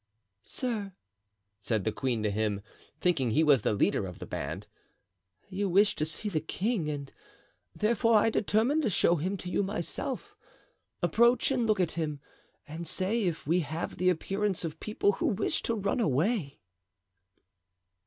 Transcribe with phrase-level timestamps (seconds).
[0.41, 0.93] "Sir,"
[1.59, 2.61] said the queen to him,
[2.99, 4.65] thinking he was the leader of the band,
[5.47, 7.13] "you wished to see the king and
[7.75, 10.35] therefore I determined to show him to you myself.
[11.03, 12.19] Approach and look at him
[12.67, 16.61] and say if we have the appearance of people who wish to run away."